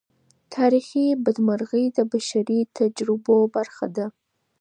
[0.55, 4.05] تاریخي بدمرغۍ د بشري تجربو برخه ده.